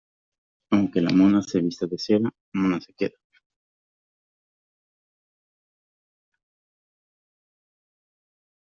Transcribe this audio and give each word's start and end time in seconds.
Aunque 0.71 0.99
la 0.99 1.11
mona 1.11 1.43
se 1.43 1.61
vista 1.61 1.85
de 1.85 1.99
seda, 1.99 2.31
mona 2.53 2.81
se 2.81 2.91
queda. 2.95 3.11